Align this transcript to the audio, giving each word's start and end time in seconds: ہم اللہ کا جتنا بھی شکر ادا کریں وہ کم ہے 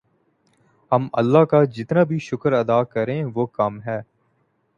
ہم 0.91 1.07
اللہ 1.13 1.43
کا 1.45 1.63
جتنا 1.75 2.03
بھی 2.03 2.17
شکر 2.21 2.53
ادا 2.53 2.81
کریں 2.85 3.23
وہ 3.35 3.45
کم 3.53 3.79
ہے 3.81 3.99